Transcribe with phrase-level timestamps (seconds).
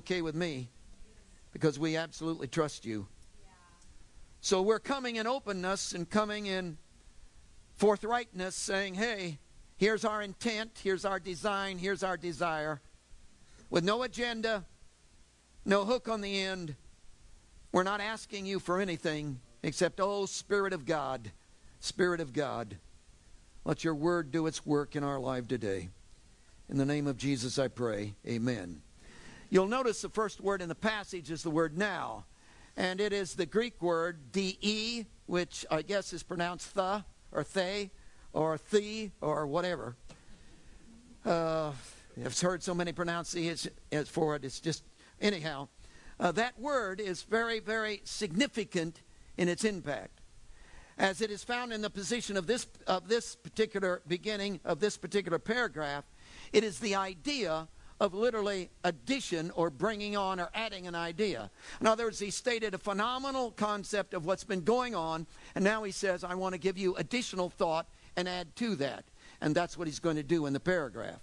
[0.00, 0.70] okay with me
[1.52, 3.06] because we absolutely trust you.
[4.40, 6.78] So we're coming in openness and coming in
[7.78, 9.38] forthrightness, saying, hey,
[9.76, 12.80] here's our intent, here's our design, here's our desire.
[13.68, 14.64] With no agenda,
[15.66, 16.76] no hook on the end.
[17.72, 21.30] We're not asking you for anything except, oh, Spirit of God,
[21.78, 22.78] Spirit of God,
[23.64, 25.90] let your word do its work in our life today.
[26.70, 28.14] In the name of Jesus, I pray.
[28.26, 28.80] Amen.
[29.52, 32.24] You'll notice the first word in the passage is the word now,
[32.76, 37.90] and it is the Greek word de, which I guess is pronounced the or the
[38.32, 39.96] or the or whatever.
[41.26, 41.72] Uh,
[42.24, 43.68] I've heard so many pronunciations
[44.06, 44.44] for it.
[44.44, 44.84] It's just
[45.20, 45.66] anyhow.
[46.20, 49.02] Uh, that word is very, very significant
[49.36, 50.20] in its impact,
[50.96, 54.96] as it is found in the position of this of this particular beginning of this
[54.96, 56.04] particular paragraph.
[56.52, 57.66] It is the idea
[58.00, 61.50] of literally addition or bringing on or adding an idea.
[61.80, 65.82] In other words, he stated a phenomenal concept of what's been going on, and now
[65.82, 69.04] he says, I want to give you additional thought and add to that.
[69.40, 71.20] And that's what he's going to do in the paragraph.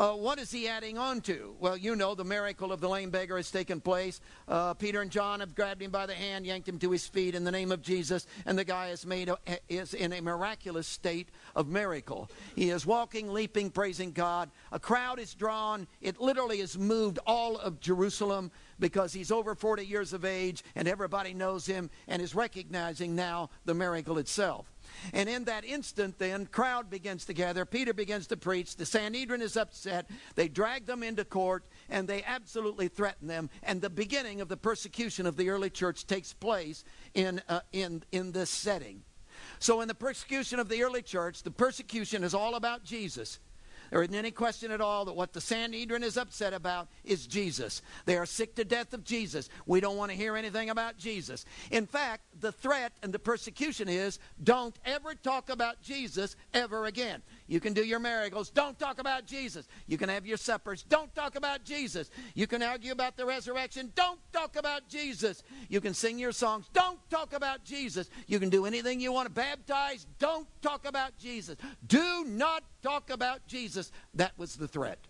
[0.00, 1.54] Uh, what is he adding on to?
[1.60, 4.22] Well, you know, the miracle of the lame beggar has taken place.
[4.48, 7.34] Uh, Peter and John have grabbed him by the hand, yanked him to his feet
[7.34, 9.36] in the name of Jesus, and the guy is made a,
[9.68, 12.30] is in a miraculous state of miracle.
[12.56, 14.50] He is walking, leaping, praising God.
[14.72, 15.86] A crowd is drawn.
[16.00, 20.88] It literally has moved all of Jerusalem because he's over 40 years of age, and
[20.88, 24.72] everybody knows him and is recognizing now the miracle itself.
[25.12, 27.64] And in that instant, then, crowd begins to gather.
[27.64, 28.76] Peter begins to preach.
[28.76, 30.08] The Sanhedrin is upset.
[30.34, 33.50] They drag them into court, and they absolutely threaten them.
[33.62, 38.02] And the beginning of the persecution of the early church takes place in, uh, in,
[38.12, 39.02] in this setting.
[39.58, 43.38] So, in the persecution of the early church, the persecution is all about Jesus.
[43.90, 47.82] There isn't any question at all that what the Sanhedrin is upset about is Jesus.
[48.06, 49.48] They are sick to death of Jesus.
[49.66, 51.44] We don't want to hear anything about Jesus.
[51.70, 57.22] In fact, the threat and the persecution is don't ever talk about Jesus ever again.
[57.50, 58.48] You can do your miracles.
[58.48, 59.66] Don't talk about Jesus.
[59.88, 60.84] You can have your suppers.
[60.84, 62.08] Don't talk about Jesus.
[62.34, 63.90] You can argue about the resurrection.
[63.96, 65.42] Don't talk about Jesus.
[65.68, 66.70] You can sing your songs.
[66.72, 68.08] Don't talk about Jesus.
[68.28, 70.06] You can do anything you want to baptize.
[70.20, 71.56] Don't talk about Jesus.
[71.84, 73.90] Do not talk about Jesus.
[74.14, 75.09] That was the threat.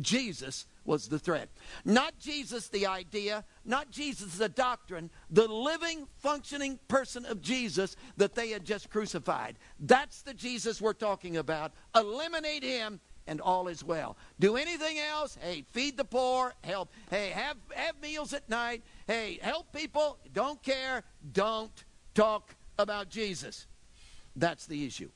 [0.00, 1.50] Jesus was the threat.
[1.84, 8.34] Not Jesus, the idea, not Jesus, the doctrine, the living, functioning person of Jesus that
[8.34, 9.58] they had just crucified.
[9.78, 11.72] That's the Jesus we're talking about.
[11.94, 14.16] Eliminate him, and all is well.
[14.40, 15.36] Do anything else?
[15.40, 16.90] Hey, feed the poor, help.
[17.10, 18.82] Hey, have, have meals at night.
[19.06, 20.18] Hey, help people.
[20.32, 21.04] Don't care.
[21.32, 21.84] Don't
[22.14, 23.66] talk about Jesus.
[24.34, 25.10] That's the issue.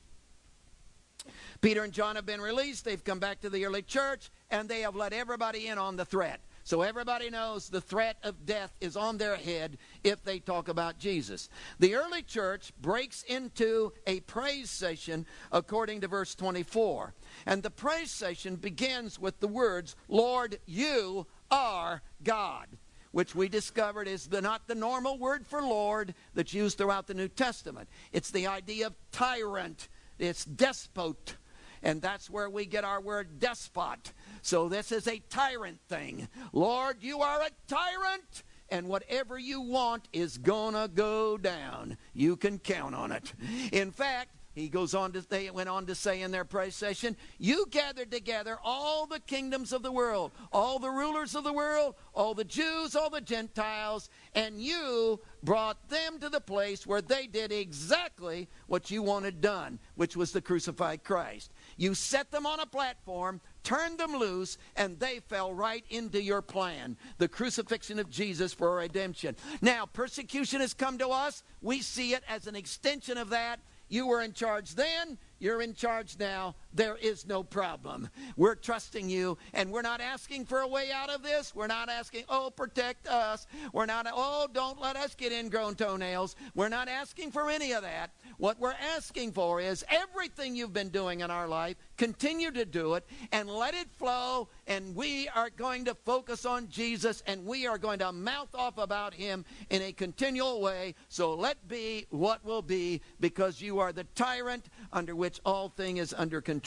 [1.61, 2.85] Peter and John have been released.
[2.85, 6.05] They've come back to the early church and they have let everybody in on the
[6.05, 6.39] threat.
[6.63, 10.99] So everybody knows the threat of death is on their head if they talk about
[10.99, 11.49] Jesus.
[11.79, 17.15] The early church breaks into a praise session according to verse 24.
[17.47, 22.67] And the praise session begins with the words, Lord, you are God
[23.11, 27.13] which we discovered is the, not the normal word for Lord that's used throughout the
[27.13, 27.87] New Testament.
[28.11, 29.87] It's the idea of tyrant,
[30.17, 31.35] it's despot,
[31.83, 34.13] and that's where we get our word despot.
[34.41, 36.27] So this is a tyrant thing.
[36.51, 41.97] Lord, you are a tyrant and whatever you want is gonna go down.
[42.13, 43.33] You can count on it.
[43.71, 47.17] In fact, he goes on to they went on to say in their praise session,
[47.39, 51.95] You gathered together all the kingdoms of the world, all the rulers of the world,
[52.13, 57.25] all the Jews, all the Gentiles, and you brought them to the place where they
[57.25, 61.51] did exactly what you wanted done, which was the crucified Christ.
[61.77, 66.41] You set them on a platform, turned them loose, and they fell right into your
[66.41, 69.35] plan the crucifixion of Jesus for redemption.
[69.61, 71.43] Now, persecution has come to us.
[71.61, 73.59] We see it as an extension of that.
[73.89, 76.55] You were in charge then, you're in charge now.
[76.73, 78.09] There is no problem.
[78.35, 81.53] We're trusting you, and we're not asking for a way out of this.
[81.53, 83.45] We're not asking, oh, protect us.
[83.73, 86.35] We're not, oh, don't let us get ingrown toenails.
[86.55, 88.11] We're not asking for any of that.
[88.37, 92.95] What we're asking for is everything you've been doing in our life, continue to do
[92.95, 94.49] it and let it flow.
[94.65, 98.77] And we are going to focus on Jesus and we are going to mouth off
[98.77, 100.95] about him in a continual way.
[101.09, 105.97] So let be what will be because you are the tyrant under which all thing
[105.97, 106.62] is under control.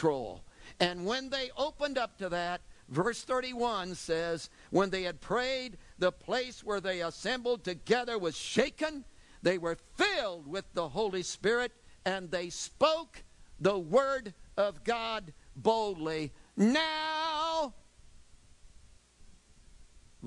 [0.80, 6.12] And when they opened up to that, verse 31 says, When they had prayed, the
[6.12, 9.04] place where they assembled together was shaken.
[9.42, 11.72] They were filled with the Holy Spirit,
[12.04, 13.22] and they spoke
[13.60, 16.32] the word of God boldly.
[16.56, 17.74] Now,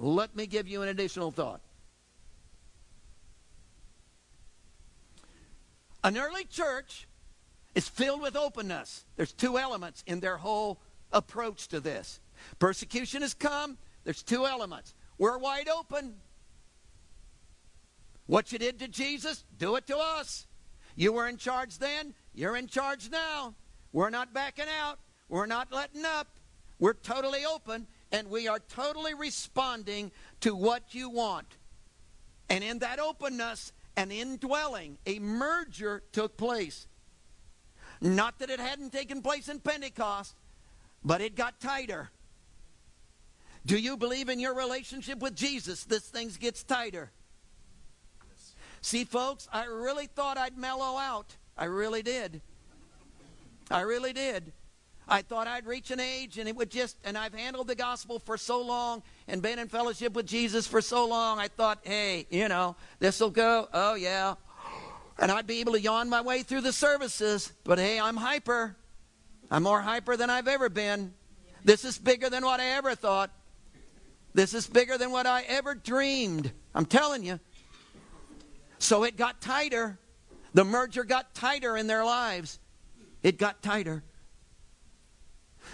[0.01, 1.59] Let me give you an additional thought.
[6.05, 7.08] An early church
[7.75, 9.05] is filled with openness.
[9.15, 10.81] There's two elements in their whole
[11.11, 12.19] approach to this.
[12.57, 14.93] Persecution has come, there's two elements.
[15.17, 16.15] We're wide open.
[18.25, 20.47] What you did to Jesus, do it to us.
[20.95, 23.55] You were in charge then, you're in charge now.
[23.91, 26.27] We're not backing out, we're not letting up.
[26.79, 31.57] We're totally open, and we are totally responding to what you want.
[32.49, 36.87] And in that openness and indwelling, a merger took place.
[38.01, 40.35] Not that it hadn't taken place in Pentecost,
[41.03, 42.09] but it got tighter.
[43.65, 45.83] Do you believe in your relationship with Jesus?
[45.83, 47.11] This thing gets tighter.
[48.81, 51.35] See, folks, I really thought I'd mellow out.
[51.57, 52.41] I really did.
[53.69, 54.53] I really did.
[55.07, 58.19] I thought I'd reach an age and it would just, and I've handled the gospel
[58.19, 61.39] for so long and been in fellowship with Jesus for so long.
[61.39, 63.67] I thought, hey, you know, this will go.
[63.73, 64.35] Oh, yeah.
[65.19, 67.51] And I'd be able to yawn my way through the services.
[67.63, 68.75] But hey, I'm hyper.
[69.51, 71.13] I'm more hyper than I've ever been.
[71.63, 73.31] This is bigger than what I ever thought.
[74.33, 76.51] This is bigger than what I ever dreamed.
[76.73, 77.39] I'm telling you.
[78.77, 79.99] So it got tighter.
[80.53, 82.59] The merger got tighter in their lives.
[83.21, 84.03] It got tighter.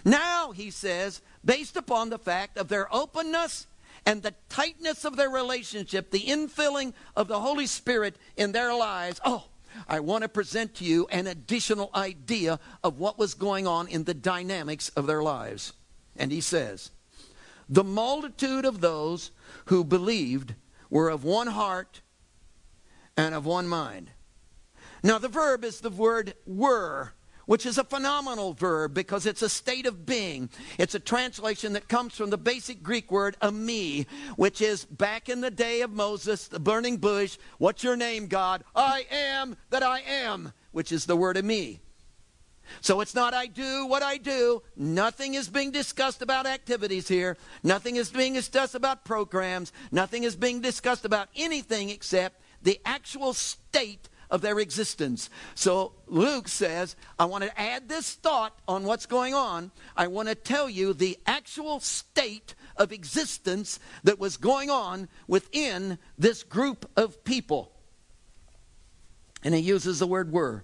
[0.04, 3.68] Now, he says, based upon the fact of their openness
[4.06, 9.20] and the tightness of their relationship, the infilling of the Holy Spirit in their lives,
[9.26, 9.46] oh,
[9.88, 14.04] I want to present to you an additional idea of what was going on in
[14.04, 15.74] the dynamics of their lives.
[16.16, 16.92] And he says,
[17.68, 19.32] The multitude of those
[19.66, 20.54] who believed
[20.90, 22.02] were of one heart
[23.18, 24.12] and of one mind.
[25.04, 27.14] Now, the verb is the word were
[27.46, 30.50] which is a phenomenal verb because it's a state of being.
[30.78, 35.42] It's a translation that comes from the basic Greek word eimi, which is back in
[35.42, 37.38] the day of Moses, the burning bush.
[37.58, 38.64] What's your name, God?
[38.76, 41.80] I am that I am, which is the word eimi.
[42.82, 44.64] So it's not I do what I do.
[44.76, 47.38] Nothing is being discussed about activities here.
[47.64, 49.72] Nothing is being discussed about programs.
[49.92, 55.30] Nothing is being discussed about anything except the actual state of their existence.
[55.54, 59.72] So Luke says, I want to add this thought on what's going on.
[59.96, 65.98] I want to tell you the actual state of existence that was going on within
[66.18, 67.72] this group of people.
[69.44, 70.64] And he uses the word were.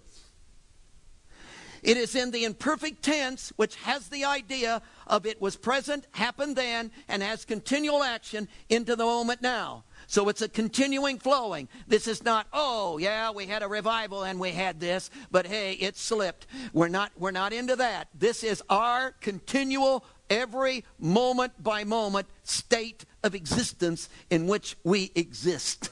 [1.83, 6.55] It is in the imperfect tense, which has the idea of it was present, happened
[6.55, 9.83] then, and has continual action into the moment now.
[10.11, 11.69] So it's a continuing flowing.
[11.87, 15.71] This is not, oh, yeah, we had a revival and we had this, but hey,
[15.75, 16.47] it slipped.
[16.73, 18.09] We're not we're not into that.
[18.13, 25.89] This is our continual every moment by moment state of existence in which we exist.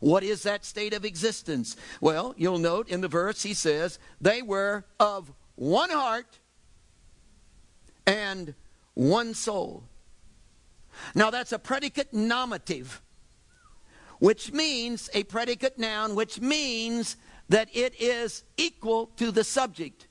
[0.00, 1.76] What is that state of existence?
[1.98, 6.38] Well, you'll note in the verse he says, they were of one heart
[8.06, 8.52] and
[8.92, 9.84] one soul.
[11.14, 13.00] Now, that's a predicate nominative,
[14.18, 17.16] which means a predicate noun, which means
[17.48, 20.06] that it is equal to the subject.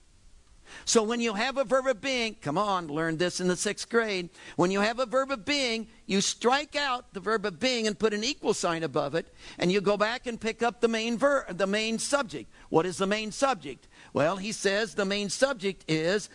[0.85, 3.89] So when you have a verb of being, come on, learn this in the sixth
[3.89, 4.29] grade.
[4.55, 7.97] When you have a verb of being, you strike out the verb of being and
[7.97, 11.17] put an equal sign above it, and you go back and pick up the main
[11.17, 12.51] verb, the main subject.
[12.69, 13.87] What is the main subject?
[14.13, 16.29] Well, he says the main subject is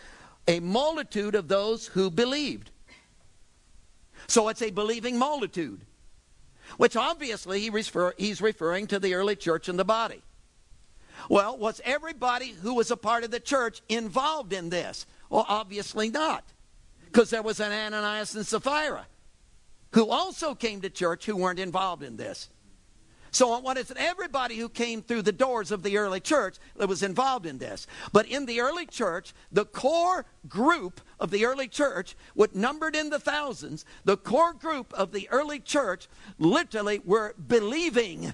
[0.47, 2.71] a multitude of those who believed.
[4.27, 5.81] So it's a believing multitude,
[6.77, 10.21] which obviously he refer, he's referring to the early church and the body.
[11.29, 15.05] Well, was everybody who was a part of the church involved in this?
[15.29, 16.43] Well, obviously not,
[17.05, 19.07] because there was an Ananias and Sapphira
[19.93, 22.49] who also came to church who weren't involved in this.
[23.35, 23.97] So what is it?
[23.99, 27.85] Everybody who came through the doors of the early church that was involved in this.
[28.13, 33.09] But in the early church, the core group of the early church, what numbered in
[33.09, 36.07] the thousands, the core group of the early church
[36.39, 38.33] literally were believing.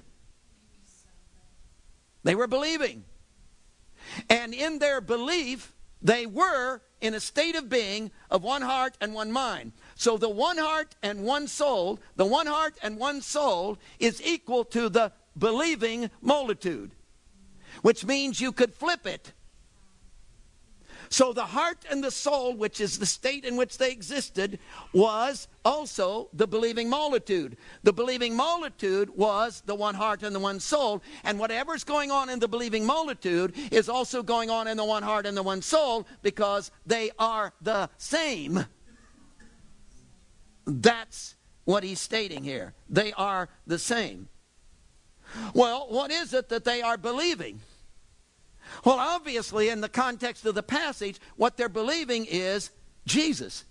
[2.22, 3.02] They were believing.
[4.30, 9.14] And in their belief, they were in a state of being of one heart and
[9.14, 9.72] one mind.
[9.94, 14.64] So the one heart and one soul, the one heart and one soul is equal
[14.66, 16.92] to the believing multitude,
[17.82, 19.32] which means you could flip it.
[21.12, 24.58] So the heart and the soul, which is the state in which they existed,
[24.94, 27.58] was also the believing multitude.
[27.82, 31.02] The believing multitude was the one heart and the one soul.
[31.22, 35.02] And whatever's going on in the believing multitude is also going on in the one
[35.02, 38.64] heart and the one soul because they are the same.
[40.66, 42.74] That's what he's stating here.
[42.88, 44.28] They are the same.
[45.54, 47.60] Well, what is it that they are believing?
[48.84, 52.70] Well, obviously, in the context of the passage, what they're believing is
[53.06, 53.64] Jesus.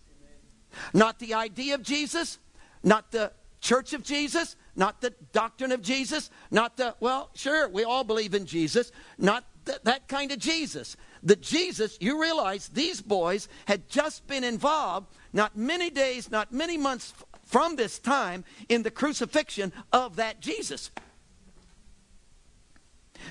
[0.94, 2.38] Not the idea of Jesus,
[2.84, 7.84] not the church of Jesus, not the doctrine of Jesus, not the, well, sure, we
[7.84, 10.96] all believe in Jesus, not th- that kind of Jesus.
[11.24, 16.78] The Jesus, you realize these boys had just been involved, not many days, not many
[16.78, 17.14] months
[17.46, 20.92] from this time, in the crucifixion of that Jesus.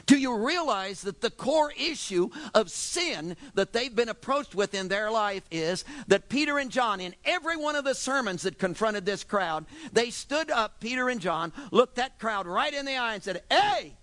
[0.06, 4.88] Do you realize that the core issue of sin that they've been approached with in
[4.88, 9.04] their life is that Peter and John, in every one of the sermons that confronted
[9.04, 13.14] this crowd, they stood up, Peter and John, looked that crowd right in the eye
[13.14, 13.94] and said, Hey,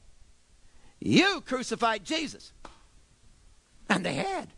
[1.00, 2.51] you crucified Jesus.
[3.89, 4.50] And they had.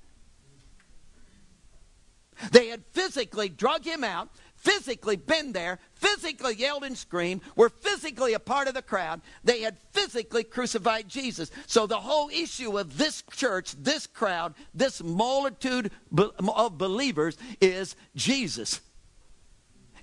[2.52, 8.34] They had physically drug him out, physically been there, physically yelled and screamed, were physically
[8.34, 9.22] a part of the crowd.
[9.44, 11.52] They had physically crucified Jesus.
[11.68, 18.82] So the whole issue of this church, this crowd, this multitude of believers is Jesus.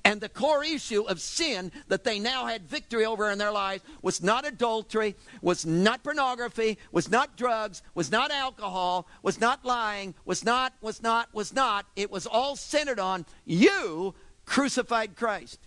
[0.06, 3.82] And the core issue of sin that they now had victory over in their lives
[4.02, 10.14] was not adultery, was not pornography, was not drugs, was not alcohol, was not lying,
[10.24, 11.86] was not, was not, was not.
[11.96, 15.58] It was all centered on you crucified Christ.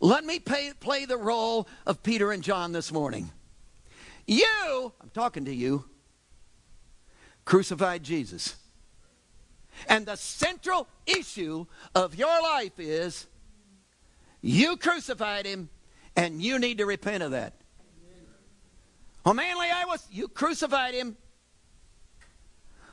[0.00, 3.30] Let me pay, play the role of Peter and John this morning.
[4.26, 5.84] You, I'm talking to you,
[7.44, 8.56] crucified Jesus.
[9.88, 13.26] And the central issue of your life is
[14.40, 15.68] you crucified him
[16.16, 17.54] and you need to repent of that.
[19.24, 21.16] Well, manly I was, you crucified him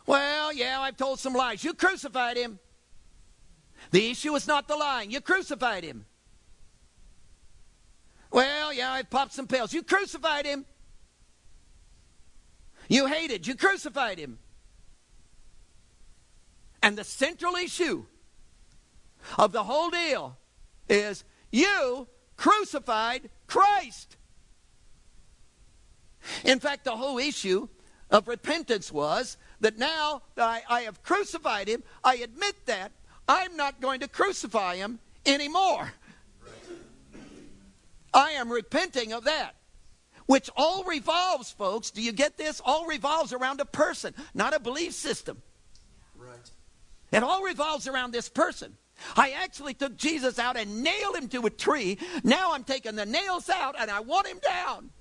[0.06, 1.64] well, yeah, I've told some lies.
[1.64, 2.60] You crucified him.
[3.92, 5.12] The issue is not the lying.
[5.12, 6.06] You crucified him.
[8.32, 9.74] Well, yeah, I've popped some pills.
[9.74, 10.66] You crucified him.
[12.92, 13.48] You hated.
[13.48, 14.38] You crucified him.
[16.84, 18.04] And the central issue
[19.38, 20.38] of the whole deal
[20.90, 24.18] is you crucified Christ.
[26.44, 27.70] In fact, the whole issue
[28.10, 32.92] of repentance was that now that I, I have crucified him, I admit that
[33.26, 35.94] I'm not going to crucify him anymore.
[38.14, 39.56] I am repenting of that.
[40.26, 42.62] Which all revolves, folks, do you get this?
[42.64, 45.42] All revolves around a person, not a belief system.
[46.16, 46.52] Right.
[47.12, 48.78] It all revolves around this person.
[49.16, 51.98] I actually took Jesus out and nailed him to a tree.
[52.24, 54.92] Now I'm taking the nails out and I want him down.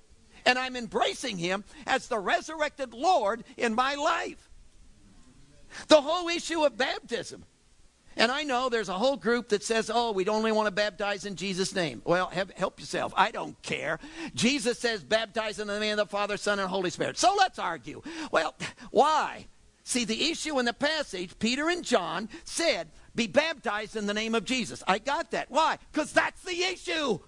[0.47, 4.49] And I'm embracing him as the resurrected Lord in my life.
[5.89, 7.45] The whole issue of baptism.
[8.21, 11.25] And I know there's a whole group that says, oh, we'd only want to baptize
[11.25, 12.03] in Jesus' name.
[12.05, 13.15] Well, have, help yourself.
[13.17, 13.99] I don't care.
[14.35, 17.17] Jesus says, baptize in the name of the Father, Son, and Holy Spirit.
[17.17, 18.03] So let's argue.
[18.31, 18.55] Well,
[18.91, 19.47] why?
[19.85, 24.35] See, the issue in the passage, Peter and John said, be baptized in the name
[24.35, 24.83] of Jesus.
[24.87, 25.51] I got that.
[25.51, 25.79] Why?
[25.91, 27.21] Because that's the issue.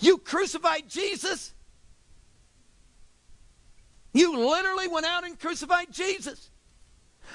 [0.00, 1.54] You crucified Jesus.
[4.12, 6.50] You literally went out and crucified Jesus.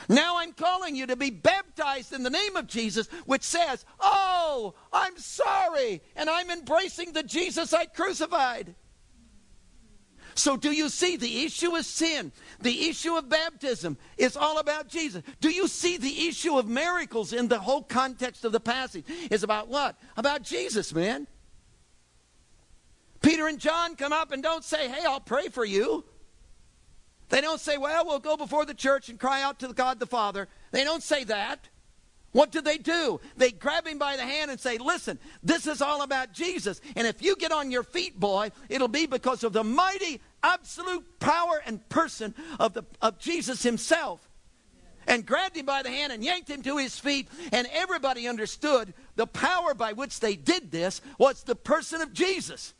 [0.08, 4.76] Now I'm calling you to be baptized in the name of Jesus, which says, Oh,
[4.94, 8.76] I'm sorry, and I'm embracing the Jesus I crucified.
[10.36, 12.32] So, do you see the issue of sin?
[12.62, 15.22] The issue of baptism is all about Jesus.
[15.42, 19.04] Do you see the issue of miracles in the whole context of the passage?
[19.30, 19.98] Is about what?
[20.16, 21.28] About Jesus, man.
[23.22, 26.06] Peter and John come up and don't say, Hey, I'll pray for you.
[27.30, 30.06] They don't say, well, we'll go before the church and cry out to God the
[30.06, 30.48] Father.
[30.72, 31.70] They don't say that.
[32.32, 33.20] What do they do?
[33.38, 36.80] They grab him by the hand and say, Listen, this is all about Jesus.
[36.96, 41.20] And if you get on your feet, boy, it'll be because of the mighty, absolute
[41.20, 44.28] power and person of, the, of Jesus himself.
[45.08, 47.30] And grabbed him by the hand and yanked him to his feet.
[47.52, 52.76] And everybody understood the power by which they did this was the person of Jesus.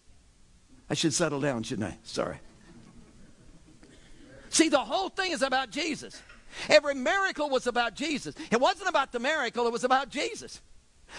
[0.92, 1.98] I should settle down, shouldn't I?
[2.04, 2.38] Sorry.
[4.50, 6.22] See, the whole thing is about Jesus.
[6.70, 8.36] Every miracle was about Jesus.
[8.52, 10.62] It wasn't about the miracle, it was about Jesus.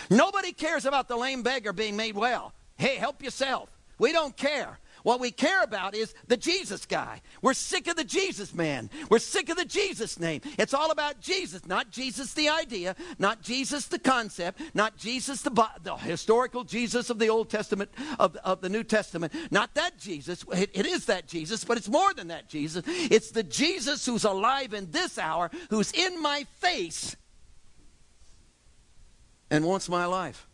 [0.09, 2.53] Nobody cares about the lame beggar being made well.
[2.77, 3.71] Hey, help yourself.
[3.99, 4.79] We don't care.
[5.03, 7.21] What we care about is the Jesus guy.
[7.43, 8.91] We're sick of the Jesus man.
[9.09, 10.41] We're sick of the Jesus name.
[10.59, 15.69] It's all about Jesus, not Jesus the idea, not Jesus the concept, not Jesus the,
[15.83, 19.33] the historical Jesus of the Old Testament, of, of the New Testament.
[19.51, 20.45] Not that Jesus.
[20.53, 22.85] It, it is that Jesus, but it's more than that Jesus.
[22.87, 27.17] It's the Jesus who's alive in this hour, who's in my face
[29.51, 30.47] and wants my life.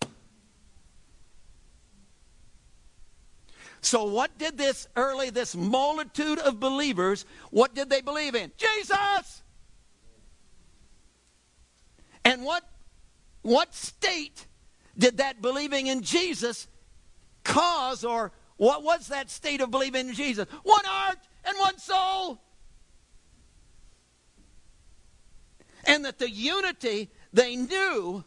[3.87, 8.51] So, what did this early, this multitude of believers, what did they believe in?
[8.57, 9.45] Jesus!
[12.25, 12.65] And what,
[13.43, 14.49] what state
[14.99, 16.67] did that believing in Jesus
[17.45, 20.49] cause, or what was that state of believing in Jesus?
[20.65, 22.41] One heart and one soul.
[25.85, 28.25] And that the unity they knew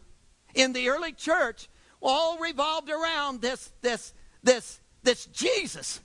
[0.56, 1.68] in the early church
[2.02, 6.02] all revolved around this, this, this this Jesus.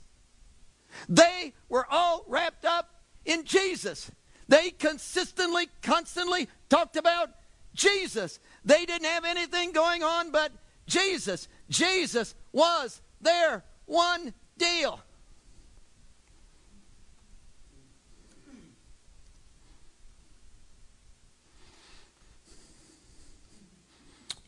[1.09, 2.89] They were all wrapped up
[3.25, 4.11] in Jesus.
[4.47, 7.31] They consistently, constantly talked about
[7.73, 8.39] Jesus.
[8.63, 10.51] They didn't have anything going on but
[10.87, 11.47] Jesus.
[11.69, 14.99] Jesus was their one deal.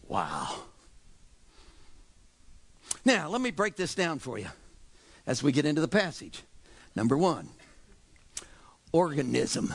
[0.08, 0.67] Wow.
[3.08, 4.50] Now, let me break this down for you
[5.26, 6.44] as we get into the passage.
[6.94, 7.48] Number one,
[8.92, 9.74] organism.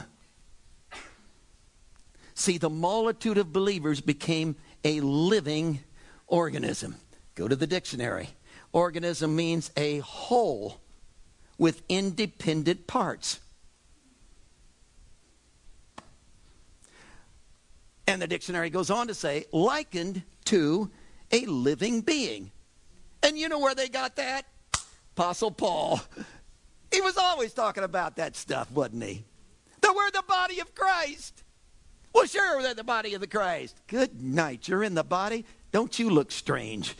[2.34, 5.80] See, the multitude of believers became a living
[6.26, 6.96] organism.
[7.34, 8.28] Go to the dictionary.
[8.70, 10.82] Organism means a whole
[11.56, 13.40] with independent parts.
[18.06, 20.90] And the dictionary goes on to say, likened to
[21.30, 22.50] a living being.
[23.22, 24.46] And you know where they got that?
[25.16, 26.00] Apostle Paul.
[26.92, 29.24] He was always talking about that stuff, wasn't he?
[29.80, 31.42] That we're the body of Christ.
[32.12, 33.80] Well, sure, we're the body of the Christ.
[33.86, 34.68] Good night.
[34.68, 35.46] You're in the body.
[35.70, 36.94] Don't you look strange?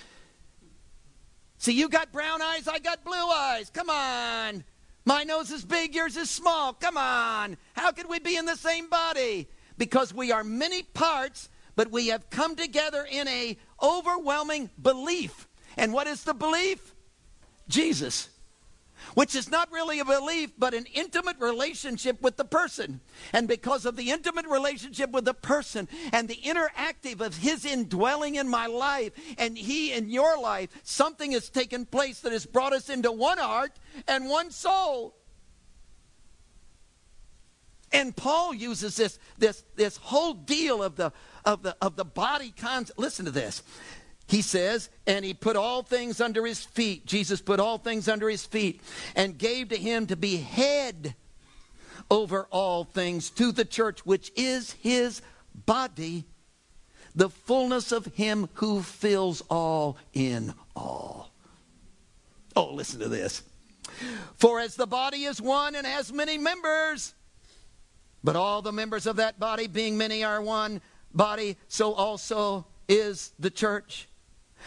[1.58, 3.70] See, you got brown eyes, I got blue eyes.
[3.70, 4.64] Come on.
[5.04, 6.72] My nose is big, yours is small.
[6.72, 7.56] Come on.
[7.74, 9.48] How could we be in the same body?
[9.76, 15.92] Because we are many parts, but we have come together in a overwhelming belief and
[15.92, 16.94] what is the belief?
[17.68, 18.28] Jesus.
[19.14, 23.00] Which is not really a belief, but an intimate relationship with the person.
[23.32, 28.36] And because of the intimate relationship with the person and the interactive of his indwelling
[28.36, 32.72] in my life and he in your life, something has taken place that has brought
[32.72, 33.72] us into one heart
[34.06, 35.16] and one soul.
[37.92, 41.12] And Paul uses this, this, this whole deal of the,
[41.44, 42.98] of the, of the body concept.
[42.98, 43.62] Listen to this
[44.32, 47.04] he says, and he put all things under his feet.
[47.04, 48.80] Jesus put all things under his feet
[49.14, 51.14] and gave to him to be head
[52.10, 55.20] over all things to the church, which is his
[55.66, 56.24] body,
[57.14, 61.30] the fullness of him who fills all in all.
[62.56, 63.42] Oh, listen to this.
[64.36, 67.12] For as the body is one and has many members,
[68.24, 70.80] but all the members of that body, being many, are one
[71.12, 74.08] body, so also is the church.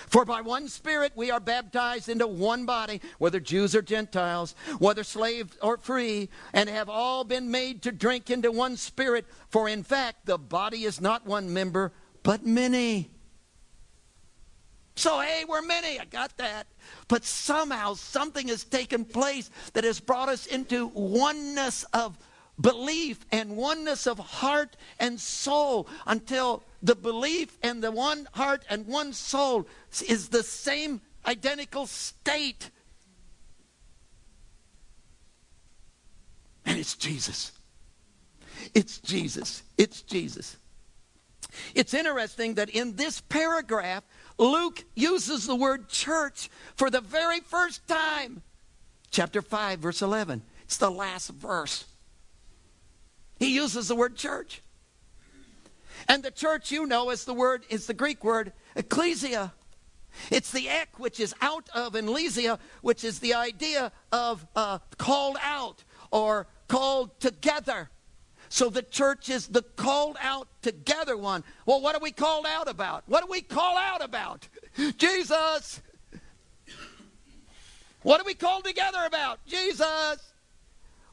[0.07, 5.03] For by one Spirit we are baptized into one body, whether Jews or Gentiles, whether
[5.03, 9.25] slave or free, and have all been made to drink into one Spirit.
[9.49, 13.11] For in fact, the body is not one member, but many.
[14.95, 15.99] So, hey, we're many.
[15.99, 16.67] I got that.
[17.07, 22.17] But somehow something has taken place that has brought us into oneness of
[22.59, 28.85] belief and oneness of heart and soul until the belief and the one heart and
[28.85, 29.67] one soul
[30.07, 32.69] is the same identical state.
[36.63, 37.53] And it's Jesus.
[38.75, 39.63] It's Jesus.
[39.77, 40.57] It's Jesus.
[41.73, 44.03] It's interesting that in this paragraph,
[44.37, 48.43] Luke uses the word church for the very first time.
[49.09, 50.43] Chapter 5, verse 11.
[50.65, 51.85] It's the last verse.
[53.39, 54.61] He uses the word church.
[56.07, 59.53] And the church, you know, is the word, is the Greek word ecclesia.
[60.31, 64.79] It's the ek, which is out of, and lesia, which is the idea of uh,
[64.97, 67.89] called out or called together.
[68.49, 71.43] So the church is the called out together one.
[71.65, 73.03] Well, what are we called out about?
[73.07, 74.47] What do we call out about?
[74.97, 75.81] Jesus.
[78.03, 79.45] What are we called together about?
[79.47, 80.33] Jesus.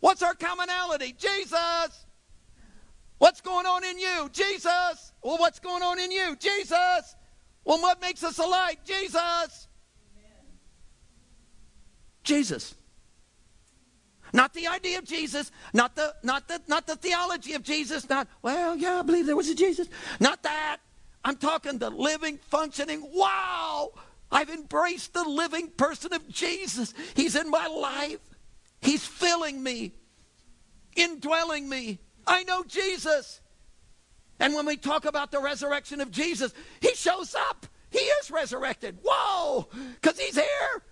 [0.01, 1.15] What's our commonality?
[1.19, 2.02] Jesus.
[3.23, 4.29] What's going on in you?
[4.33, 5.13] Jesus.
[5.23, 6.35] Well, what's going on in you?
[6.35, 7.15] Jesus.
[7.65, 8.81] Well, what makes us alike?
[8.85, 9.69] Jesus.
[10.17, 10.59] Amen.
[12.25, 12.75] Jesus.
[14.33, 18.27] Not the idea of Jesus, not the not the not the theology of Jesus, not,
[18.43, 19.87] well, yeah, I believe there was a Jesus.
[20.19, 20.79] Not that.
[21.25, 23.93] I'm talking the living, functioning, wow!
[24.33, 26.93] I've embraced the living person of Jesus.
[27.15, 28.19] He's in my life.
[28.81, 29.93] He's filling me,
[30.97, 32.01] indwelling me.
[32.27, 33.41] I know Jesus.
[34.39, 37.67] And when we talk about the resurrection of Jesus, he shows up.
[37.91, 38.99] He is resurrected.
[39.05, 39.69] Whoa!
[40.01, 40.83] Because he's here.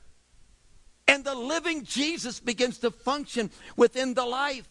[1.08, 4.68] And the living Jesus begins to function within the life.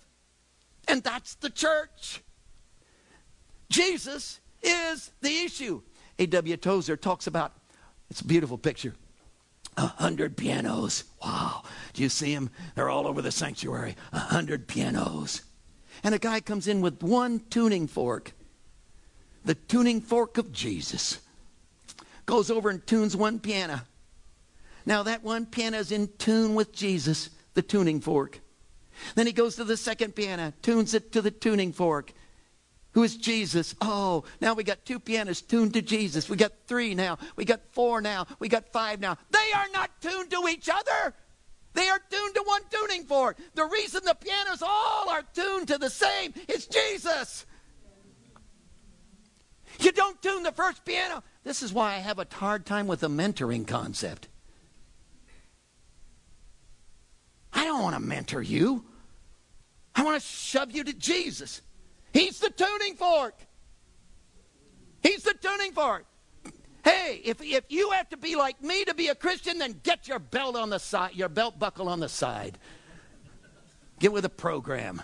[0.88, 2.22] And that's the church.
[3.70, 5.82] Jesus is the issue.
[6.18, 6.58] A.W.
[6.58, 7.54] Tozer talks about
[8.10, 8.96] it's a beautiful picture.
[9.78, 11.04] A hundred pianos.
[11.24, 11.64] Wow.
[11.94, 12.50] Do you see them?
[12.76, 13.96] They're all over the sanctuary.
[14.12, 15.42] A hundred pianos.
[16.04, 18.34] And a guy comes in with one tuning fork.
[19.46, 21.20] The tuning fork of Jesus.
[22.26, 23.82] Goes over and tunes one piano.
[24.86, 28.40] Now that one piano is in tune with Jesus, the tuning fork.
[29.16, 32.14] Then he goes to the second piano, tunes it to the tuning fork.
[32.94, 33.76] Who is Jesus?
[33.82, 36.28] Oh, now we got two pianos tuned to Jesus.
[36.28, 37.20] We got three now.
[37.36, 38.26] We got four now.
[38.40, 39.18] We got five now.
[39.30, 41.14] They are not tuned to each other.
[41.74, 43.38] They are tuned to one tuning fork.
[43.54, 47.46] The reason the pianos all are tuned to the same is Jesus.
[49.80, 51.24] You don't tune the first piano.
[51.44, 54.28] This is why I have a hard time with the mentoring concept.
[57.54, 58.84] I don't want to mentor you.
[59.96, 61.62] I want to shove you to Jesus.
[62.14, 63.36] He's the tuning fork.
[65.02, 66.06] He's the tuning fork.
[66.90, 70.08] Hey, if, if you have to be like me to be a Christian, then get
[70.08, 72.58] your belt on the side, your belt buckle on the side.
[74.00, 75.02] Get with a program.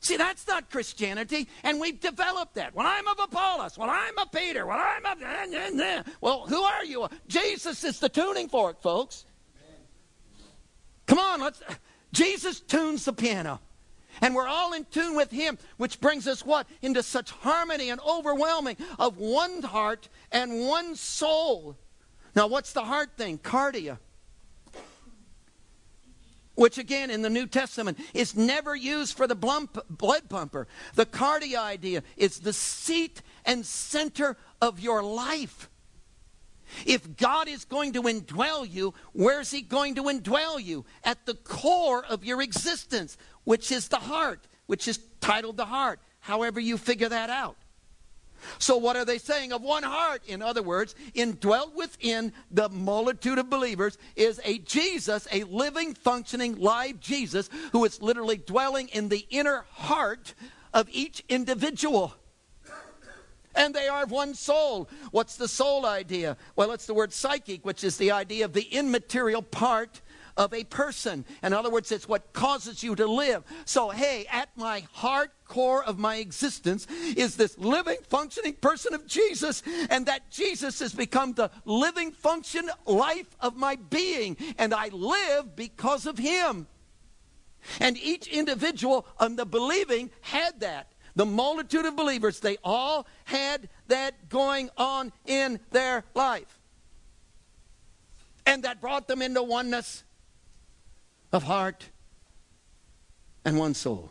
[0.00, 2.74] See, that's not Christianity, and we've developed that.
[2.74, 3.78] Well, I'm of Apollos.
[3.78, 4.66] Well, I'm a Peter.
[4.66, 6.04] Well, I'm a.
[6.20, 7.08] Well, who are you?
[7.28, 9.24] Jesus is the tuning fork, folks.
[11.06, 11.62] Come on, let's.
[12.12, 13.60] Jesus tunes the piano.
[14.20, 16.66] And we're all in tune with Him, which brings us what?
[16.82, 21.76] Into such harmony and overwhelming of one heart and one soul.
[22.36, 23.38] Now, what's the heart thing?
[23.38, 23.98] Cardia.
[26.56, 30.68] Which, again, in the New Testament is never used for the blood pumper.
[30.94, 35.68] The cardia idea is the seat and center of your life.
[36.86, 40.84] If God is going to indwell you, where's He going to indwell you?
[41.02, 46.00] At the core of your existence which is the heart, which is titled the heart,
[46.20, 47.56] however you figure that out.
[48.58, 49.52] So, what are they saying?
[49.52, 55.26] Of one heart, in other words, indwelt within the multitude of believers is a Jesus,
[55.32, 60.34] a living, functioning, live Jesus, who is literally dwelling in the inner heart
[60.72, 62.14] of each individual.
[63.56, 64.88] And they are of one soul.
[65.12, 66.36] What's the soul idea?
[66.56, 70.00] Well, it's the word psychic, which is the idea of the immaterial part
[70.36, 71.24] of a person.
[71.42, 73.44] In other words, it's what causes you to live.
[73.64, 79.06] So, hey, at my heart core of my existence is this living, functioning person of
[79.06, 84.88] Jesus, and that Jesus has become the living, function life of my being, and I
[84.88, 86.66] live because of him.
[87.80, 90.92] And each individual on the believing had that.
[91.16, 96.58] The multitude of believers, they all had that going on in their life.
[98.46, 100.03] And that brought them into oneness
[101.34, 101.88] of heart
[103.44, 104.10] and one soul.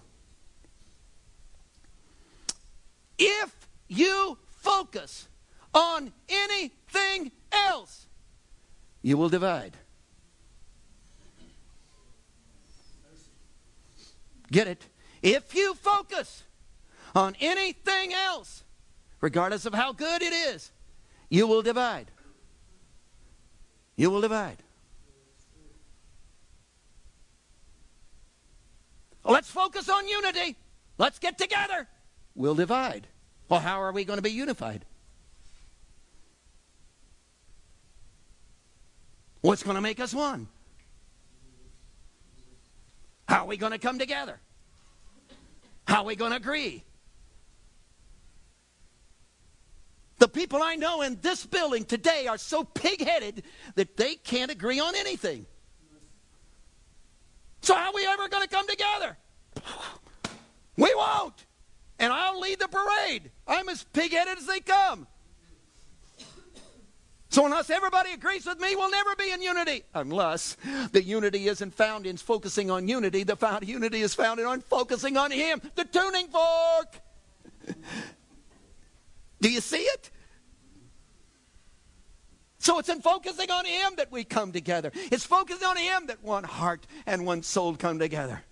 [3.17, 5.27] If you focus
[5.73, 8.07] on anything else,
[9.01, 9.77] you will divide.
[14.51, 14.85] Get it?
[15.21, 16.43] If you focus
[17.15, 18.63] on anything else,
[19.21, 20.71] regardless of how good it is,
[21.29, 22.11] you will divide.
[23.95, 24.62] You will divide.
[29.33, 30.55] Let's focus on unity.
[30.99, 31.87] Let's get together.
[32.35, 33.07] We'll divide.
[33.49, 34.85] Well, how are we going to be unified?
[39.41, 40.49] What's going to make us one?
[43.27, 44.39] How are we going to come together?
[45.87, 46.83] How are we going to agree?
[50.19, 53.41] The people I know in this building today are so pig headed
[53.73, 55.47] that they can't agree on anything.
[57.61, 59.17] So, how are we ever going to come together?
[60.77, 61.45] We won't.
[61.99, 63.31] And I'll lead the parade.
[63.47, 65.07] I'm as pig headed as they come.
[67.29, 69.83] So, unless everybody agrees with me, we'll never be in unity.
[69.95, 70.55] Unless
[70.91, 75.17] the unity isn't found in focusing on unity, the found unity is found in focusing
[75.17, 77.01] on Him, the tuning fork.
[79.41, 80.11] Do you see it?
[82.59, 84.91] So it's in focusing on Him that we come together.
[84.93, 88.43] It's focusing on Him that one heart and one soul come together.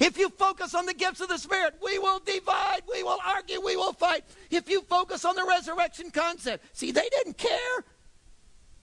[0.00, 3.60] If you focus on the gifts of the Spirit, we will divide, we will argue,
[3.60, 4.24] we will fight.
[4.50, 7.84] If you focus on the resurrection concept, see, they didn't care.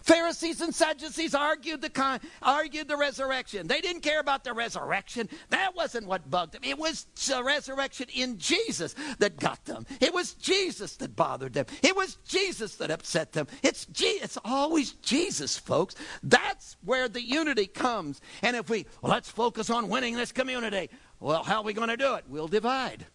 [0.06, 3.65] Pharisees and Sadducees argued the con- argued the resurrection.
[3.65, 5.28] They didn't care about the resurrection.
[5.50, 6.62] That wasn't what bugged them.
[6.63, 9.88] It was the resurrection in Jesus that got them.
[10.00, 11.65] It was Jesus that bothered them.
[11.82, 13.48] It was Jesus that upset them.
[13.63, 15.96] It's Je- it's always Jesus, folks.
[16.22, 18.22] That's where the unity comes.
[18.44, 21.89] And if we well, let's focus on winning this community, well, how are we going
[21.89, 22.26] to do it?
[22.30, 23.08] We'll divide.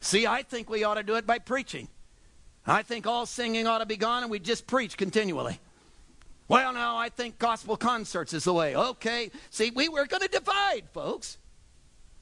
[0.00, 1.88] See, I think we ought to do it by preaching.
[2.68, 5.58] I think all singing ought to be gone and we just preach continually.
[6.48, 8.74] Well, no, I think gospel concerts is the way.
[8.74, 9.30] Okay.
[9.50, 11.38] See, we were going to divide, folks.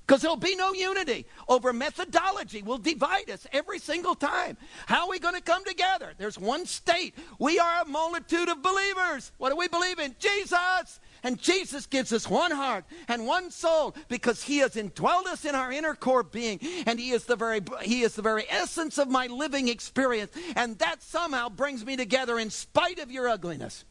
[0.07, 4.57] Because there'll be no unity over methodology will divide us every single time.
[4.87, 6.13] How are we going to come together?
[6.17, 7.15] There's one state.
[7.41, 9.33] We are a multitude of believers.
[9.39, 10.15] What do we believe in?
[10.21, 11.01] Jesus.
[11.27, 15.57] And Jesus gives us one heart and one soul because he has indwelled us in
[15.57, 19.11] our inner core being and he is the very he is the very essence of
[19.11, 23.85] my living experience and that somehow brings me together in spite of your ugliness.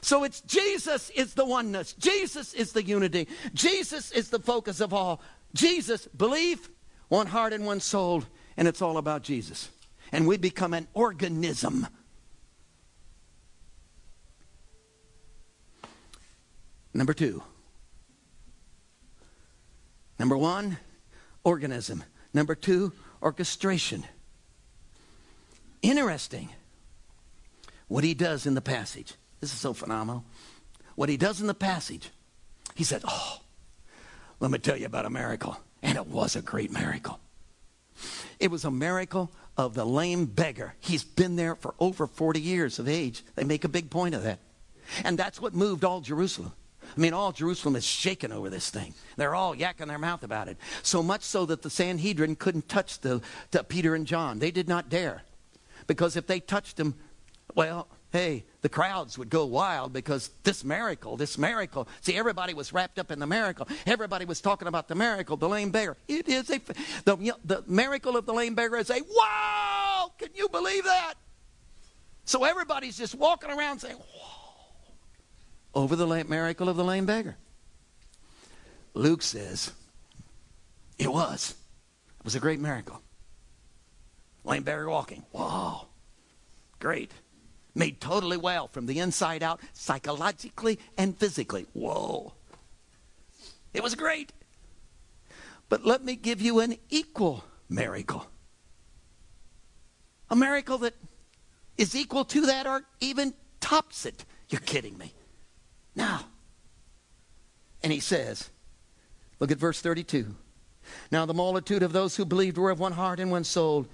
[0.00, 1.92] So it's Jesus is the oneness.
[1.94, 3.26] Jesus is the unity.
[3.52, 5.20] Jesus is the focus of all.
[5.54, 6.70] Jesus, belief,
[7.08, 8.22] one heart and one soul,
[8.56, 9.70] and it's all about Jesus.
[10.12, 11.88] And we become an organism.
[16.94, 17.42] Number two.
[20.18, 20.78] Number one,
[21.42, 22.04] organism.
[22.32, 24.04] Number two, orchestration.
[25.82, 26.48] Interesting
[27.88, 29.14] what he does in the passage.
[29.40, 30.24] This is so phenomenal.
[30.94, 32.10] What he does in the passage,
[32.74, 33.40] he said, Oh,
[34.40, 35.56] let me tell you about a miracle.
[35.82, 37.18] And it was a great miracle.
[38.40, 40.74] It was a miracle of the lame beggar.
[40.80, 43.22] He's been there for over 40 years of age.
[43.34, 44.38] They make a big point of that.
[45.04, 46.52] And that's what moved all Jerusalem.
[46.96, 48.94] I mean, all Jerusalem is shaken over this thing.
[49.16, 50.56] They're all yakking their mouth about it.
[50.82, 54.38] So much so that the Sanhedrin couldn't touch the, the Peter and John.
[54.38, 55.22] They did not dare.
[55.86, 56.94] Because if they touched them,
[57.54, 61.88] well, hey, the crowds would go wild because this miracle, this miracle.
[62.00, 63.66] See, everybody was wrapped up in the miracle.
[63.86, 65.96] Everybody was talking about the miracle, the lame beggar.
[66.06, 66.60] It is a,
[67.04, 70.12] the, the miracle of the lame beggar is a wow!
[70.18, 71.14] Can you believe that?
[72.24, 74.43] So everybody's just walking around saying, whoa
[75.74, 77.36] over the miracle of the lame beggar.
[78.94, 79.72] Luke says
[80.98, 81.54] it was.
[82.20, 83.02] It was a great miracle.
[84.44, 85.24] Lame beggar walking.
[85.32, 85.88] Wow.
[86.78, 87.10] Great.
[87.74, 91.66] Made totally well from the inside out, psychologically and physically.
[91.72, 92.32] Whoa.
[93.72, 94.32] It was great.
[95.68, 98.26] But let me give you an equal miracle.
[100.30, 100.94] A miracle that
[101.76, 104.24] is equal to that or even tops it.
[104.48, 105.12] You're kidding me.
[105.94, 106.26] Now.
[107.82, 108.50] And he says,
[109.40, 110.34] look at verse 32.
[111.10, 113.86] Now the multitude of those who believed were of one heart and one soul.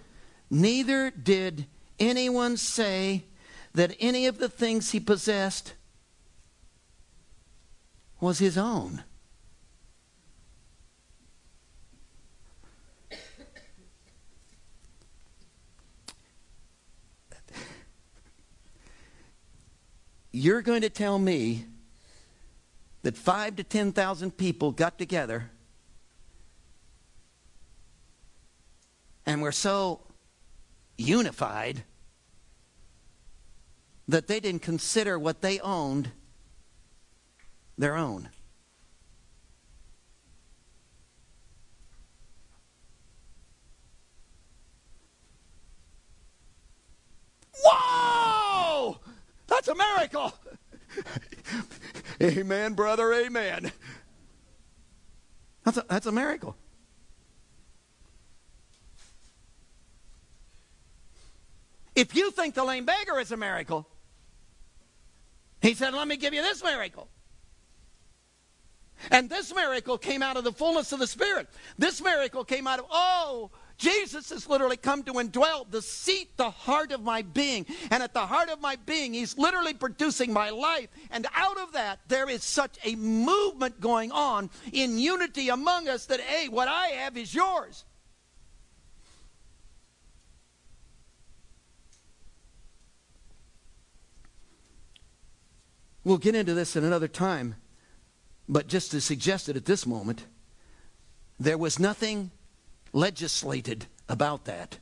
[0.48, 1.66] Neither did
[1.98, 3.24] anyone say
[3.74, 5.74] that any of the things he possessed
[8.20, 9.02] was his own.
[20.32, 21.64] You're going to tell me
[23.02, 25.50] that five to 10,000 people got together
[29.24, 30.00] and were so
[30.98, 31.84] unified
[34.08, 36.10] that they didn't consider what they owned
[37.78, 38.28] their own.
[47.64, 48.98] Whoa!
[49.46, 50.34] That's a miracle!
[52.22, 53.72] amen, brother, amen.
[55.64, 56.56] That's a, that's a miracle.
[61.94, 63.86] If you think the lame beggar is a miracle,
[65.60, 67.08] he said, Let me give you this miracle.
[69.10, 71.48] And this miracle came out of the fullness of the Spirit.
[71.78, 73.50] This miracle came out of, oh,
[73.80, 77.64] Jesus has literally come to indwell the seat, the heart of my being.
[77.90, 80.88] And at the heart of my being, He's literally producing my life.
[81.10, 86.04] And out of that, there is such a movement going on in unity among us
[86.06, 87.86] that, hey, what I have is yours.
[96.04, 97.54] We'll get into this at another time,
[98.46, 100.26] but just to suggest it at this moment,
[101.38, 102.30] there was nothing
[102.92, 104.78] legislated about that.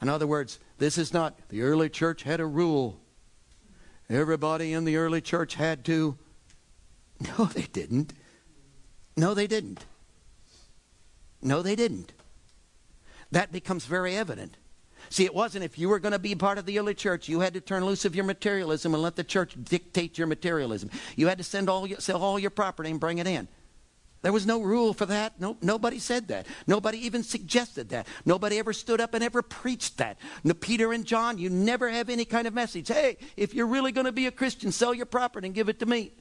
[0.00, 3.00] In other words, this is not the early church had a rule.
[4.08, 6.18] Everybody in the early church had to.
[7.36, 8.12] No, they didn't.
[9.16, 9.84] No, they didn't.
[11.42, 12.12] No, they didn't.
[13.32, 14.56] That becomes very evident.
[15.10, 17.40] See, it wasn't if you were going to be part of the early church, you
[17.40, 20.90] had to turn loose of your materialism and let the church dictate your materialism.
[21.16, 23.48] You had to send all your, sell all your property and bring it in.
[24.22, 25.40] There was no rule for that.
[25.40, 26.46] No, nobody said that.
[26.66, 28.06] Nobody even suggested that.
[28.24, 30.18] Nobody ever stood up and ever preached that.
[30.42, 32.88] No, Peter and John, you never have any kind of message.
[32.88, 35.78] Hey, if you're really going to be a Christian, sell your property and give it
[35.80, 36.12] to me.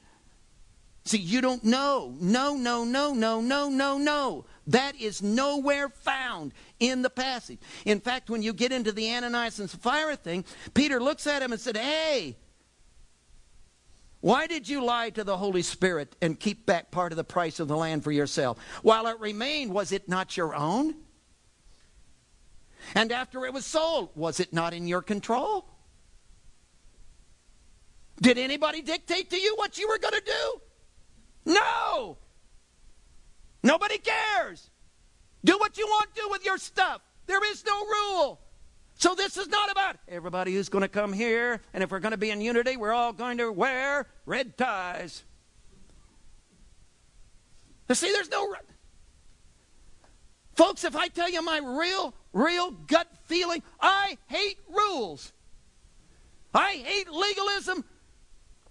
[1.05, 2.13] See, you don't know.
[2.19, 4.45] No, no, no, no, no, no, no.
[4.67, 7.59] That is nowhere found in the passage.
[7.85, 11.53] In fact, when you get into the Ananias and Sapphira thing, Peter looks at him
[11.53, 12.35] and said, Hey,
[14.21, 17.59] why did you lie to the Holy Spirit and keep back part of the price
[17.59, 18.57] of the land for yourself?
[18.81, 20.95] While it remained, was it not your own?
[22.95, 25.67] And after it was sold, was it not in your control?
[28.21, 30.61] Did anybody dictate to you what you were going to do?
[31.53, 32.17] No!
[33.61, 34.69] Nobody cares.
[35.45, 37.01] Do what you want to do with your stuff.
[37.27, 38.41] There is no rule.
[38.97, 42.11] So this is not about everybody who's going to come here, and if we're going
[42.11, 45.23] to be in unity, we're all going to wear red ties.
[47.87, 48.55] You see, there's no.
[50.55, 55.31] Folks, if I tell you my real, real gut feeling, I hate rules.
[56.51, 57.85] I hate legalism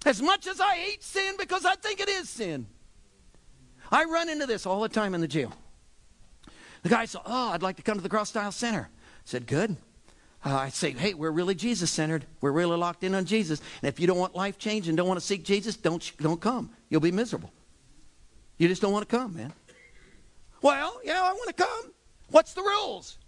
[0.04, 2.66] as much as I hate sin because I think it is sin.
[3.92, 5.52] I run into this all the time in the jail.
[6.82, 8.88] The guy said, Oh, I'd like to come to the Cross Style Center.
[8.90, 9.76] I said, Good.
[10.46, 12.24] Uh, I say, Hey, we're really Jesus centered.
[12.40, 13.60] We're really locked in on Jesus.
[13.82, 16.40] And if you don't want life change and don't want to seek Jesus, don't, don't
[16.40, 16.70] come.
[16.88, 17.52] You'll be miserable.
[18.56, 19.52] You just don't want to come, man.
[20.62, 21.92] Well, yeah, I want to come.
[22.30, 23.18] What's the rules?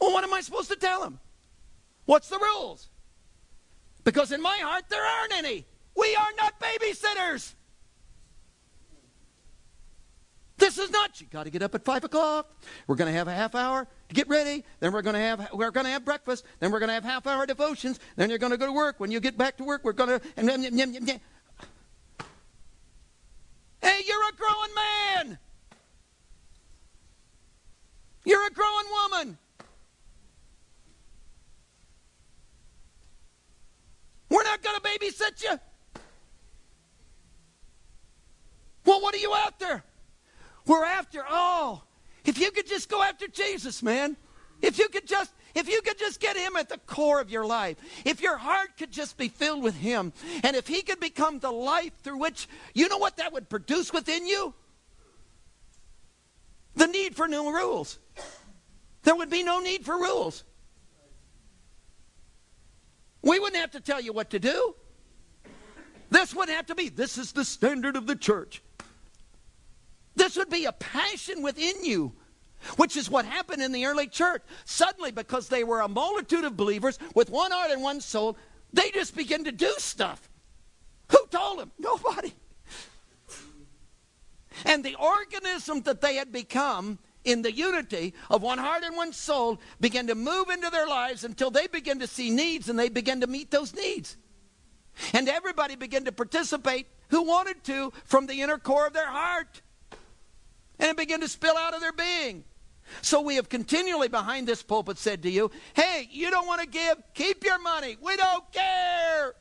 [0.00, 1.18] Well, what am I supposed to tell him?
[2.04, 2.88] What's the rules?
[4.04, 5.66] Because in my heart, there aren't any.
[5.96, 7.54] We are not babysitters.
[10.56, 11.20] This is not.
[11.20, 12.50] You got to get up at five o'clock.
[12.86, 14.64] We're going to have a half hour to get ready.
[14.80, 16.44] Then we're going to have we're going to have breakfast.
[16.60, 17.98] Then we're going to have half hour devotions.
[18.16, 19.00] Then you're going to go to work.
[19.00, 21.20] When you get back to work, we're going to.
[23.82, 25.38] Hey, you're a growing man.
[28.24, 29.38] You're a growing woman.
[34.30, 35.58] We're not going to babysit you.
[38.84, 39.82] Well, what are you after?
[40.66, 41.82] We're after, oh,
[42.24, 44.16] if you could just go after Jesus, man.
[44.62, 47.46] If you could just if you could just get him at the core of your
[47.46, 51.38] life, if your heart could just be filled with him, and if he could become
[51.38, 54.52] the life through which, you know what that would produce within you?
[56.74, 58.00] The need for new rules.
[59.04, 60.42] There would be no need for rules.
[63.22, 64.74] We wouldn't have to tell you what to do.
[66.10, 68.60] This wouldn't have to be, this is the standard of the church.
[70.24, 72.14] This would be a passion within you,
[72.78, 74.42] which is what happened in the early church.
[74.64, 78.38] Suddenly, because they were a multitude of believers with one heart and one soul,
[78.72, 80.30] they just began to do stuff.
[81.10, 81.72] Who told them?
[81.78, 82.32] Nobody.
[84.64, 89.12] And the organism that they had become in the unity of one heart and one
[89.12, 92.88] soul began to move into their lives until they began to see needs and they
[92.88, 94.16] began to meet those needs.
[95.12, 99.60] And everybody began to participate who wanted to from the inner core of their heart.
[100.78, 102.44] And it began to spill out of their being.
[103.02, 106.66] So we have continually behind this pulpit said to you, hey, you don't want to
[106.66, 107.02] give?
[107.14, 107.96] Keep your money.
[108.00, 109.34] We don't care.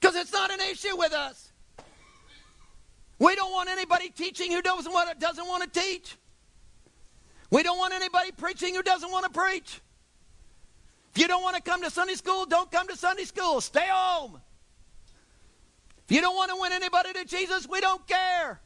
[0.00, 1.52] Because it's not an issue with us.
[3.18, 6.16] We don't want anybody teaching who doesn't want, to, doesn't want to teach.
[7.50, 9.80] We don't want anybody preaching who doesn't want to preach.
[11.18, 13.60] You don't want to come to Sunday school, don't come to Sunday school.
[13.60, 14.40] Stay home.
[16.08, 18.60] If you don't want to win anybody to Jesus, we don't care.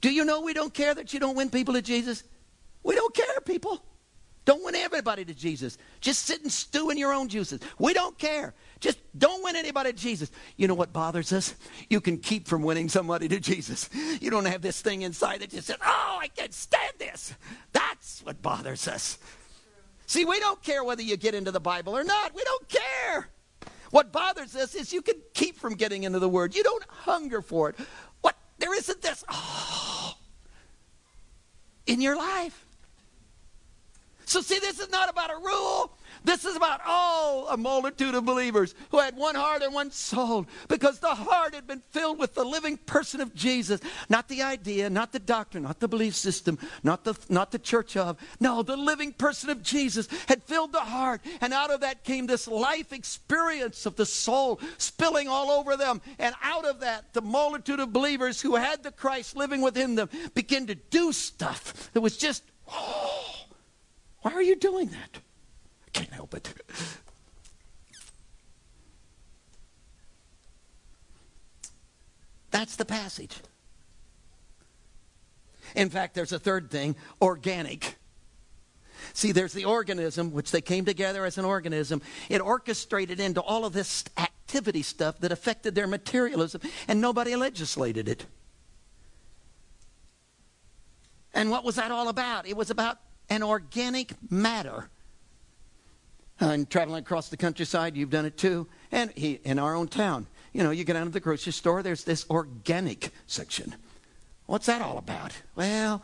[0.00, 2.24] Do you know we don't care that you don't win people to Jesus?
[2.82, 3.84] We don't care, people.
[4.46, 5.76] Don't win everybody to Jesus.
[6.00, 7.60] Just sit and stew in your own juices.
[7.78, 8.54] We don't care.
[8.80, 10.30] Just don't win anybody to Jesus.
[10.56, 11.54] You know what bothers us?
[11.90, 13.90] You can keep from winning somebody to Jesus.
[14.20, 17.34] You don't have this thing inside that just says, oh, I can't stand this.
[17.72, 19.18] That's what bothers us.
[20.12, 22.34] See, we don't care whether you get into the Bible or not.
[22.34, 23.30] We don't care.
[23.92, 26.54] What bothers us is you can keep from getting into the Word.
[26.54, 27.76] You don't hunger for it.
[28.20, 28.36] What?
[28.58, 30.14] There isn't this, oh,
[31.86, 32.62] in your life.
[34.26, 35.96] So, see, this is not about a rule.
[36.24, 40.46] This is about all a multitude of believers who had one heart and one soul
[40.68, 43.80] because the heart had been filled with the living person of Jesus.
[44.08, 47.96] Not the idea, not the doctrine, not the belief system, not the, not the church
[47.96, 48.18] of.
[48.40, 51.20] No, the living person of Jesus had filled the heart.
[51.40, 56.00] And out of that came this life experience of the soul spilling all over them.
[56.18, 60.08] And out of that, the multitude of believers who had the Christ living within them
[60.34, 63.46] began to do stuff that was just, oh,
[64.20, 65.20] why are you doing that?
[65.92, 66.52] Can't help it.
[72.50, 73.36] That's the passage.
[75.74, 77.96] In fact, there's a third thing organic.
[79.14, 82.02] See, there's the organism, which they came together as an organism.
[82.28, 88.08] It orchestrated into all of this activity stuff that affected their materialism, and nobody legislated
[88.08, 88.26] it.
[91.34, 92.46] And what was that all about?
[92.46, 92.98] It was about
[93.30, 94.90] an organic matter
[96.50, 98.66] and traveling across the countryside, you've done it too.
[98.90, 101.82] And he, in our own town, you know, you get out of the grocery store,
[101.82, 103.74] there's this organic section.
[104.46, 105.32] What's that all about?
[105.54, 106.02] Well,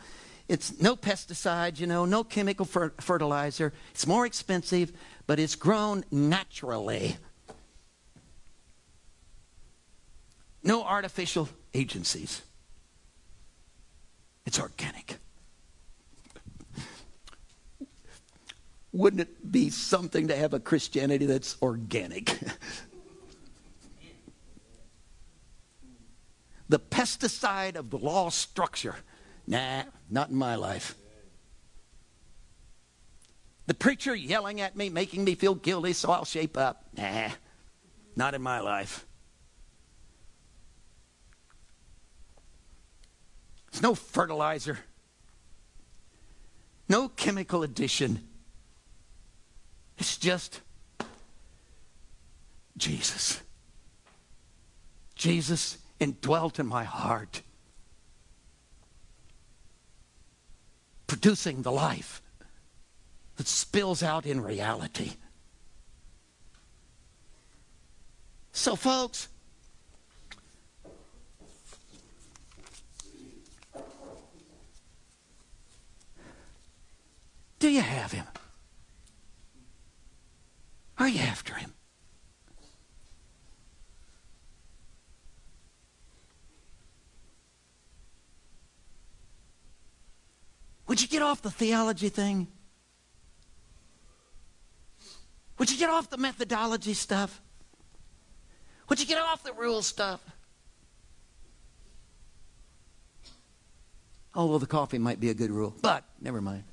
[0.48, 3.72] it's no pesticides, you know, no chemical fer- fertilizer.
[3.90, 4.92] It's more expensive,
[5.26, 7.16] but it's grown naturally.
[10.62, 12.42] No artificial agencies.
[14.46, 15.18] It's organic.
[18.92, 22.26] Wouldn't it be something to have a Christianity that's organic?
[26.68, 28.96] the pesticide of the law structure.
[29.46, 30.94] Nah, not in my life.
[33.66, 36.84] The preacher yelling at me, making me feel guilty, so I'll shape up.
[36.96, 37.30] Nah,
[38.16, 39.06] not in my life.
[43.70, 44.78] There's no fertilizer,
[46.88, 48.27] no chemical addition.
[49.98, 50.60] It's just
[52.76, 53.42] Jesus.
[55.16, 57.42] Jesus indwelt in my heart,
[61.08, 62.22] producing the life
[63.36, 65.14] that spills out in reality.
[68.52, 69.28] So, folks,
[77.58, 78.26] do you have him?
[81.08, 81.72] Are you after him?
[90.86, 92.46] Would you get off the theology thing?
[95.56, 97.40] Would you get off the methodology stuff?
[98.90, 100.20] Would you get off the rule stuff?
[104.34, 106.64] Although the coffee might be a good rule, but never mind.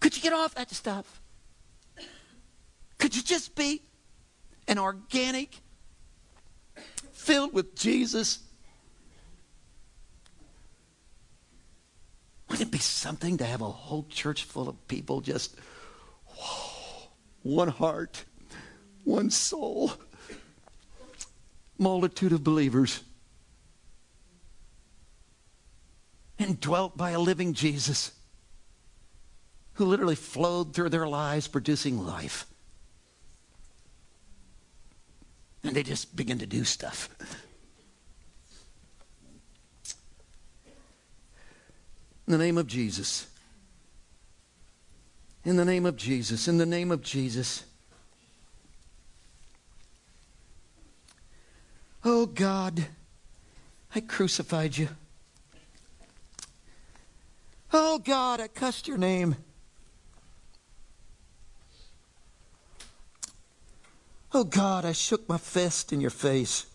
[0.00, 1.21] Could you get off that stuff?
[3.12, 3.82] Could you just be
[4.66, 5.58] an organic,
[7.12, 8.38] filled with Jesus?
[12.48, 15.54] Wouldn't it be something to have a whole church full of people just
[16.26, 17.10] whoa,
[17.42, 18.24] one heart,
[19.04, 19.92] one soul,
[21.76, 23.02] multitude of believers,
[26.38, 28.12] and dwelt by a living Jesus
[29.74, 32.46] who literally flowed through their lives producing life?
[35.64, 37.08] And they just begin to do stuff.
[42.26, 43.26] In the name of Jesus.
[45.44, 46.48] In the name of Jesus.
[46.48, 47.64] In the name of Jesus.
[52.04, 52.86] Oh God,
[53.94, 54.88] I crucified you.
[57.72, 59.36] Oh God, I cussed your name.
[64.34, 66.66] Oh God, I shook my fist in your face.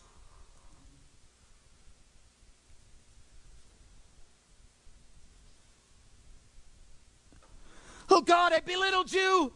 [8.10, 9.52] Oh God, I belittled you.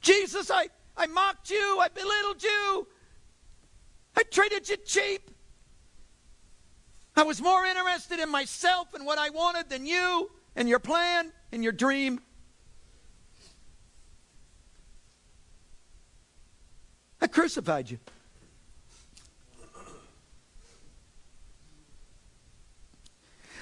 [0.00, 1.78] Jesus, I, I mocked you.
[1.80, 2.86] I belittled you.
[4.16, 5.30] I treated you cheap.
[7.16, 11.32] I was more interested in myself and what I wanted than you and your plan
[11.52, 12.20] and your dream.
[17.26, 17.98] I crucified you.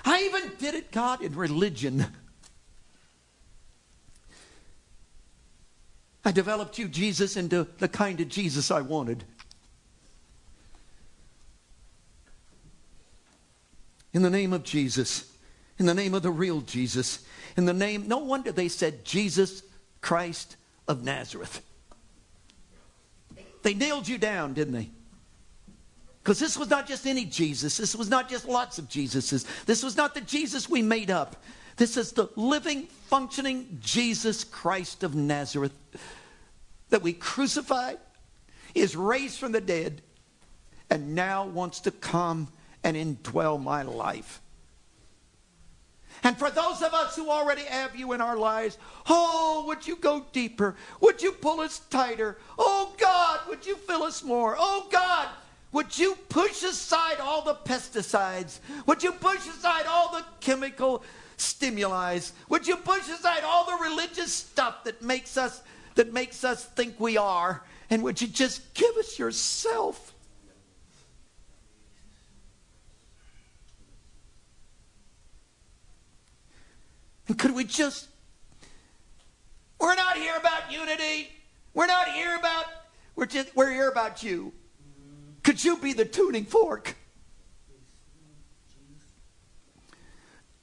[0.05, 2.05] I even did it, God, in religion.
[6.27, 9.25] I developed you, Jesus, into the kind of Jesus I wanted.
[14.13, 15.33] In the name of Jesus,
[15.79, 17.25] in the name of the real Jesus,
[17.57, 19.63] in the name, no wonder they said Jesus
[20.03, 21.63] Christ of Nazareth.
[23.65, 24.91] They nailed you down, didn't they?
[26.23, 27.79] Because this was not just any Jesus.
[27.79, 29.47] This was not just lots of Jesuses.
[29.65, 31.43] This was not the Jesus we made up.
[31.77, 35.73] This is the living, functioning Jesus Christ of Nazareth
[36.91, 37.99] that we crucified,
[38.75, 40.03] is raised from the dead,
[40.91, 42.49] and now wants to come
[42.85, 44.43] and indwell my life.
[46.25, 49.97] And for those of us who already have you in our lives, oh, would you
[49.97, 50.75] go deeper?
[51.01, 52.39] Would you pull us tighter?
[52.59, 54.57] Oh, God, would you fill us more?
[54.59, 55.29] Oh, God,
[55.73, 58.61] would you push aside all the pesticides?
[58.87, 61.05] Would you push aside all the chemical
[61.37, 62.21] stimuli?
[62.49, 65.63] Would you push aside all the religious stuff that makes us
[65.95, 67.63] that makes us think we are?
[67.91, 70.14] And would you just give us yourself?
[77.29, 78.09] And could we just
[79.81, 81.31] We're not here about unity.
[81.73, 82.67] We're not here about
[83.17, 84.53] we're just we're here about you.
[85.43, 86.97] Could you be the tuning fork?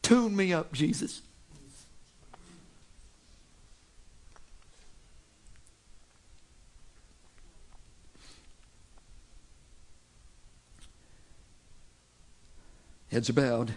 [0.01, 1.21] Tune me up, Jesus.
[13.11, 13.73] Heads are bowed.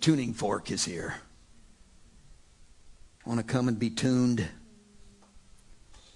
[0.00, 1.14] Tuning fork is here.
[3.26, 4.46] Want to come and be tuned?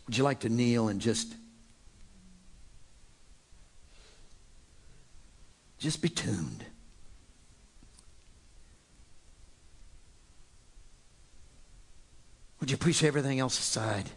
[0.07, 1.35] Would you like to kneel and just
[5.79, 6.65] just be tuned?
[12.61, 14.09] Would you push everything else aside?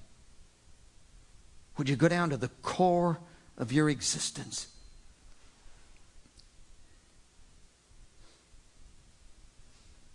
[1.77, 3.19] Would you go down to the core
[3.57, 4.67] of your existence?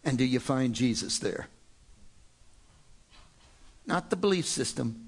[0.05, 1.49] And do you find Jesus there?
[3.87, 5.07] Not the belief system,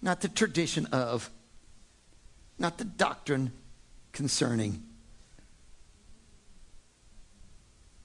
[0.00, 1.30] not the tradition of,
[2.58, 3.52] not the doctrine
[4.12, 4.82] concerning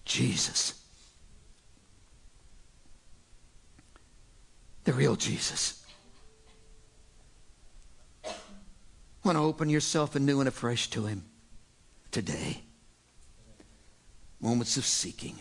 [0.05, 0.73] Jesus.
[4.85, 5.85] The real Jesus.
[9.23, 11.25] Want to open yourself anew and afresh to Him
[12.11, 12.61] today.
[14.39, 15.39] Moments of seeking.